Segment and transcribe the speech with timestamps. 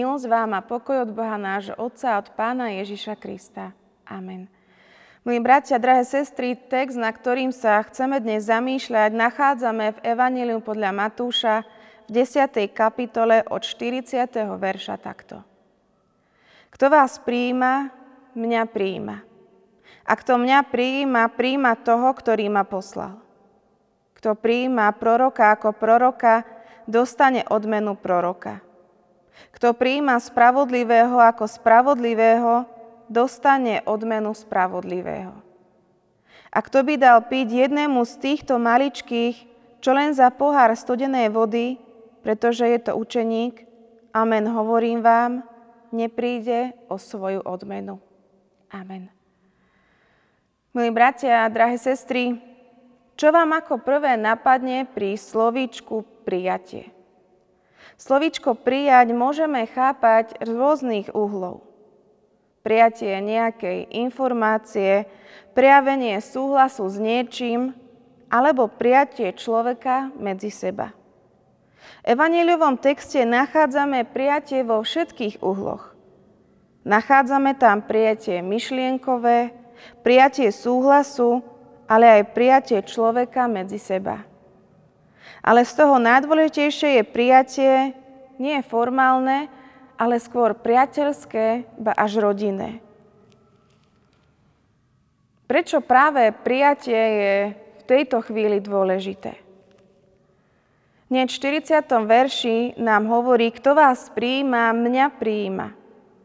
[0.00, 3.76] Milosť vám a pokoj od Boha nášho Otca a od Pána Ježiša Krista.
[4.08, 4.48] Amen.
[5.28, 10.96] Milí bratia, drahé sestry, text, na ktorým sa chceme dnes zamýšľať, nachádzame v Evangeliu podľa
[10.96, 11.68] Matúša
[12.08, 12.48] v 10.
[12.72, 14.24] kapitole od 40.
[14.56, 15.44] verša takto.
[16.72, 17.92] Kto vás príjima,
[18.32, 19.20] mňa príjima.
[20.08, 23.20] A kto mňa príjima, príjima toho, ktorý ma poslal.
[24.16, 26.48] Kto príjima proroka ako proroka,
[26.88, 28.69] dostane odmenu proroka.
[29.50, 32.64] Kto príjima spravodlivého ako spravodlivého,
[33.10, 35.34] dostane odmenu spravodlivého.
[36.50, 39.36] A kto by dal piť jednému z týchto maličkých,
[39.82, 41.78] čo len za pohár studenej vody,
[42.22, 43.66] pretože je to učeník,
[44.14, 45.42] amen hovorím vám,
[45.90, 47.98] nepríde o svoju odmenu.
[48.70, 49.10] Amen.
[50.70, 52.38] Milí bratia a drahé sestry,
[53.18, 56.94] čo vám ako prvé napadne pri slovíčku prijatie?
[57.96, 61.64] Slovíčko prijať môžeme chápať z rôznych uhlov.
[62.60, 65.08] Prijatie nejakej informácie,
[65.56, 67.72] prejavenie súhlasu s niečím
[68.30, 70.92] alebo prijatie človeka medzi seba.
[72.04, 75.96] V evangeliovom texte nachádzame prijatie vo všetkých uhloch.
[76.84, 79.52] Nachádzame tam prijatie myšlienkové,
[80.00, 81.44] prijatie súhlasu,
[81.84, 84.24] ale aj prijatie človeka medzi seba.
[85.40, 87.72] Ale z toho najdôležitejšie je prijatie
[88.40, 89.52] nie formálne,
[90.00, 92.80] ale skôr priateľské, ba až rodinné.
[95.44, 99.36] Prečo práve prijatie je v tejto chvíli dôležité?
[101.10, 102.06] Hneď v 40.
[102.06, 105.74] verši nám hovorí, kto vás príjima, mňa príjima.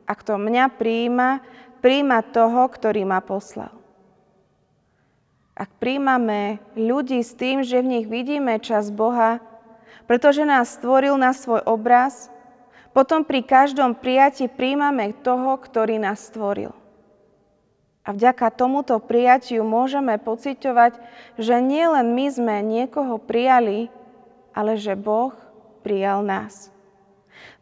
[0.05, 1.41] A kto mňa príjima,
[1.81, 3.73] príjima toho, ktorý ma poslal.
[5.55, 9.39] Ak príjmame ľudí s tým, že v nich vidíme čas Boha,
[10.03, 12.27] pretože nás stvoril na svoj obraz,
[12.91, 16.75] potom pri každom prijati príjmame toho, ktorý nás stvoril.
[18.05, 20.99] A vďaka tomuto prijatiu môžeme pociťovať,
[21.41, 23.89] že nielen my sme niekoho prijali,
[24.53, 25.33] ale že Boh
[25.81, 26.69] prijal nás.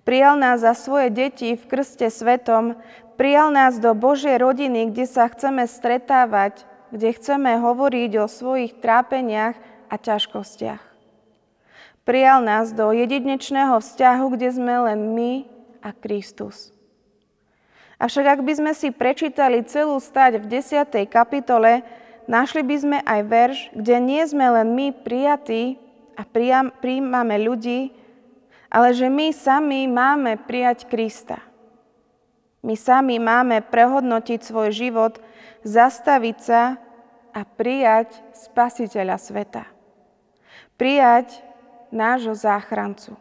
[0.03, 2.75] Prijal nás za svoje deti v krste svetom,
[3.15, 9.57] prijal nás do Božej rodiny, kde sa chceme stretávať, kde chceme hovoriť o svojich trápeniach
[9.89, 10.93] a ťažkostiach.
[12.05, 15.31] Prijal nás do jedinečného vzťahu, kde sme len my
[15.81, 16.69] a Kristus.
[17.97, 21.07] Avšak ak by sme si prečítali celú stať v 10.
[21.09, 21.81] kapitole,
[22.29, 25.79] našli by sme aj verš, kde nie sme len my prijatí
[26.13, 26.27] a
[26.77, 27.95] príjmame ľudí,
[28.67, 31.39] ale že my sami máme prijať Krista.
[32.59, 35.23] My sami máme prehodnotiť svoj život,
[35.63, 36.77] zastaviť sa
[37.33, 39.65] a prijať Spasiteľa sveta.
[40.77, 41.41] Prijať
[41.89, 43.17] nášho záchrancu.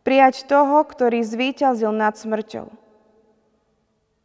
[0.00, 2.72] Prijať toho, ktorý zvíťazil nad smrťou.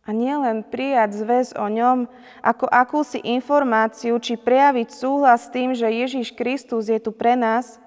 [0.05, 2.05] A nielen prijať zväz o ňom
[2.45, 7.81] ako akúsi informáciu, či prejaviť súhlas s tým, že Ježiš Kristus je tu pre nás,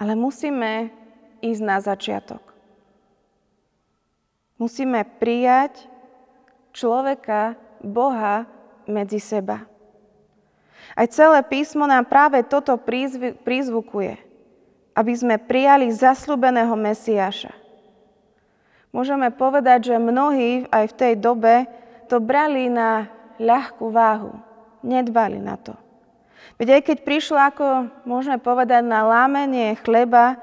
[0.00, 0.88] ale musíme
[1.44, 2.40] ísť na začiatok.
[4.56, 5.84] Musíme prijať
[6.72, 8.48] človeka, Boha,
[8.88, 9.68] medzi seba.
[10.96, 12.76] Aj celé písmo nám práve toto
[13.44, 14.16] prizvukuje,
[14.96, 17.52] aby sme prijali zasľubeného Mesiáša.
[18.94, 21.66] Môžeme povedať, že mnohí aj v tej dobe
[22.06, 23.10] to brali na
[23.42, 24.38] ľahkú váhu,
[24.86, 25.74] nedbali na to.
[26.62, 30.38] Veď aj keď prišlo, ako môžeme povedať, na lámenie chleba,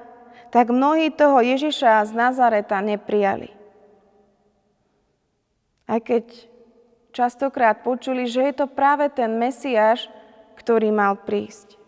[0.52, 3.56] tak mnohí toho Ježiša z Nazareta neprijali.
[5.88, 6.51] Aj keď
[7.12, 10.08] častokrát počuli, že je to práve ten Mesiáš,
[10.60, 11.80] ktorý mal prísť.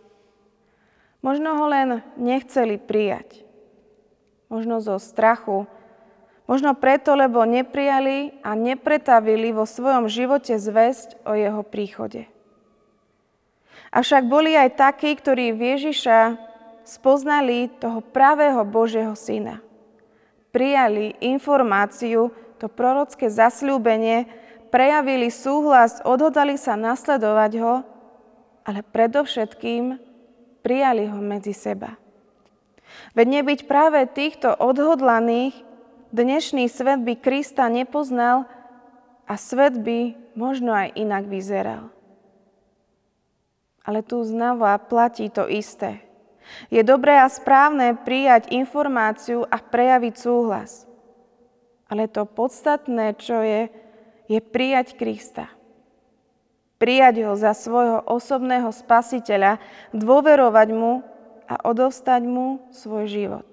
[1.23, 3.47] Možno ho len nechceli prijať.
[4.51, 5.65] Možno zo strachu.
[6.43, 12.27] Možno preto, lebo neprijali a nepretavili vo svojom živote zväzť o jeho príchode.
[13.95, 16.35] Avšak boli aj takí, ktorí v Ježiša
[16.83, 19.63] spoznali toho pravého Božieho syna.
[20.51, 24.27] Prijali informáciu, to prorocké zasľúbenie,
[24.73, 27.85] prejavili súhlas, odhodali sa nasledovať ho,
[28.65, 30.01] ale predovšetkým
[30.65, 31.93] prijali ho medzi seba.
[33.13, 35.53] Veď nebyť práve týchto odhodlaných,
[36.09, 38.49] dnešný svet by Krista nepoznal
[39.29, 41.93] a svet by možno aj inak vyzeral.
[43.85, 46.01] Ale tu znova platí to isté.
[46.73, 50.89] Je dobré a správne prijať informáciu a prejaviť súhlas.
[51.91, 53.82] Ale to podstatné, čo je,
[54.27, 55.51] je prijať Krista.
[56.79, 59.59] Prijať ho za svojho osobného spasiteľa,
[59.95, 60.99] dôverovať mu
[61.47, 63.47] a odovstať mu svoj život.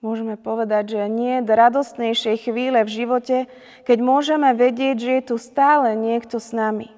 [0.00, 3.36] Môžeme povedať, že nie je radostnejšej chvíle v živote,
[3.84, 6.88] keď môžeme vedieť, že je tu stále niekto s nami.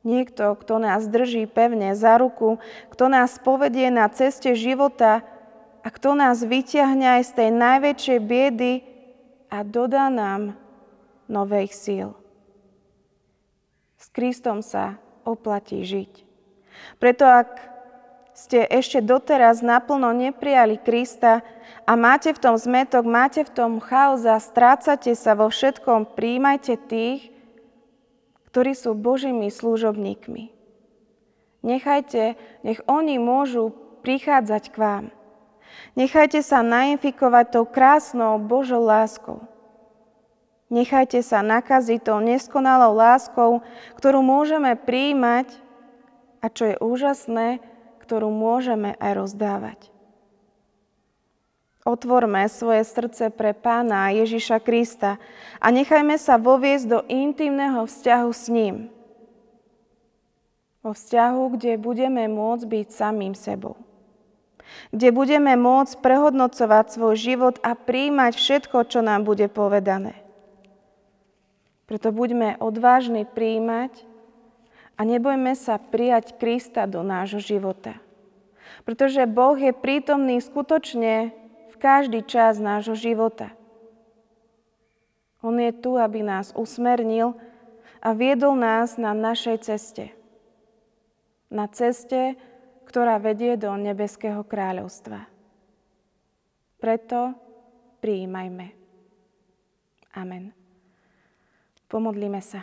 [0.00, 2.56] Niekto, kto nás drží pevne za ruku,
[2.88, 5.24] kto nás povedie na ceste života
[5.84, 8.72] a kto nás vyťahne aj z tej najväčšej biedy
[9.54, 10.58] a dodá nám
[11.30, 12.08] nových síl.
[13.94, 16.26] S Kristom sa oplatí žiť.
[16.98, 17.74] Preto ak
[18.34, 21.46] ste ešte doteraz naplno neprijali Krista
[21.86, 26.74] a máte v tom zmetok, máte v tom chaos a strácate sa vo všetkom, príjmajte
[26.90, 27.30] tých,
[28.50, 30.50] ktorí sú Božími služobníkmi.
[31.62, 32.34] Nechajte,
[32.66, 33.70] nech oni môžu
[34.02, 35.04] prichádzať k vám.
[35.94, 39.46] Nechajte sa nainfikovať tou krásnou Božou láskou.
[40.72, 43.62] Nechajte sa nakaziť tou neskonalou láskou,
[43.94, 45.54] ktorú môžeme príjmať
[46.42, 47.62] a čo je úžasné,
[48.02, 49.80] ktorú môžeme aj rozdávať.
[51.84, 55.20] Otvorme svoje srdce pre Pána Ježiša Krista
[55.60, 58.88] a nechajme sa voviesť do intimného vzťahu s ním.
[60.80, 63.76] Vo vzťahu, kde budeme môcť byť samým sebou.
[64.90, 70.24] Kde budeme môcť prehodnocovať svoj život a príjmať všetko, čo nám bude povedané.
[71.84, 73.92] Preto buďme odvážni príjmať
[74.96, 78.00] a nebojme sa prijať Krista do nášho života.
[78.88, 81.32] Pretože Boh je prítomný skutočne
[81.72, 83.52] v každý čas nášho života.
[85.44, 87.36] On je tu, aby nás usmernil
[88.00, 90.04] a viedol nás na našej ceste.
[91.52, 92.40] Na ceste,
[92.94, 95.26] ktorá vedie do nebeského kráľovstva.
[96.78, 97.34] Preto
[97.98, 98.70] prijímajme.
[100.14, 100.54] Amen.
[101.90, 102.62] Pomodlíme sa.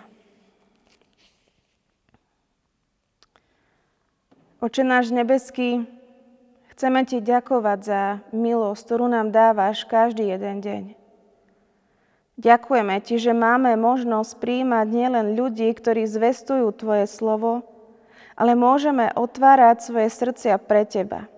[4.64, 5.84] Oče náš nebeský,
[6.72, 10.84] chceme Ti ďakovať za milosť, ktorú nám dávaš každý jeden deň.
[12.40, 17.68] Ďakujeme Ti, že máme možnosť príjmať nielen ľudí, ktorí zvestujú Tvoje slovo,
[18.42, 21.30] ale môžeme otvárať svoje srdcia pre Teba.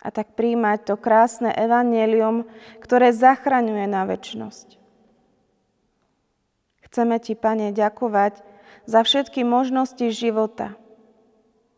[0.00, 2.48] A tak príjmať to krásne evanelium,
[2.80, 4.80] ktoré zachraňuje na väčnosť.
[6.88, 8.40] Chceme Ti, Pane, ďakovať
[8.88, 10.80] za všetky možnosti života,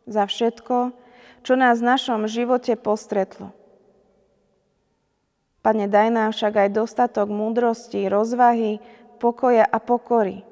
[0.06, 0.94] za všetko,
[1.42, 3.50] čo nás v našom živote postretlo.
[5.66, 8.78] Pane, daj nám však aj dostatok múdrosti, rozvahy,
[9.18, 10.46] pokoja a pokory,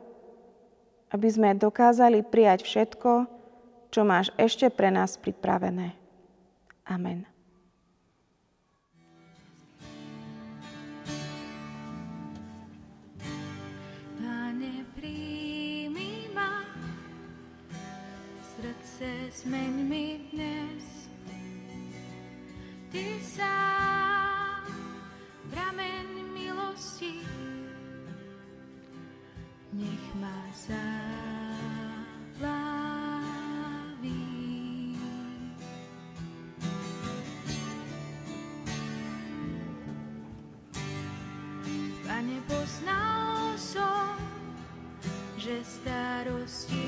[1.10, 3.26] aby sme dokázali prijať všetko,
[3.90, 5.94] čo máš ešte pre nás pripravené.
[6.86, 7.30] Amen.
[19.40, 20.84] zmeň mi dnes.
[22.90, 24.66] Ty sám,
[25.54, 27.22] prameň milosti,
[29.72, 30.89] nech ma zaplaví.
[45.62, 46.79] Že